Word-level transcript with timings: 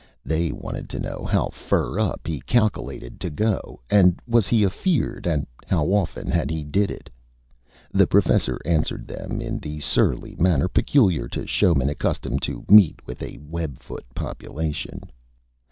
They 0.25 0.51
wanted 0.51 0.89
to 0.89 0.99
know 0.99 1.27
how 1.31 1.49
fur 1.49 1.99
up 1.99 2.25
he 2.25 2.39
Calkilated 2.41 3.19
to 3.19 3.29
go 3.29 3.81
and 3.87 4.19
was 4.25 4.47
he 4.47 4.63
Afeerd 4.63 5.27
and 5.27 5.45
how 5.67 5.85
often 5.93 6.25
had 6.25 6.49
he 6.49 6.63
did 6.63 6.89
it. 6.89 7.07
The 7.91 8.07
Professor 8.07 8.57
answered 8.65 9.05
them 9.07 9.39
in 9.41 9.59
the 9.59 9.79
Surly 9.79 10.35
Manner 10.37 10.67
peculiar 10.67 11.27
to 11.27 11.45
Showmen 11.45 11.87
accustomed 11.87 12.41
to 12.41 12.65
meet 12.67 12.99
a 13.07 13.37
WebFoot 13.37 14.05
Population. 14.15 15.01